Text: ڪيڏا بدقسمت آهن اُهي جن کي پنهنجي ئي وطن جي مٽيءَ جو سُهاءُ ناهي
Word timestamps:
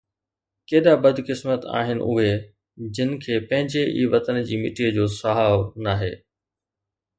ڪيڏا 0.69 0.93
بدقسمت 1.03 1.61
آهن 1.81 1.99
اُهي 2.07 2.31
جن 2.95 3.11
کي 3.25 3.33
پنهنجي 3.51 3.83
ئي 3.95 4.03
وطن 4.15 4.43
جي 4.49 4.55
مٽيءَ 4.65 4.89
جو 4.99 5.05
سُهاءُ 5.19 5.55
ناهي 5.89 6.13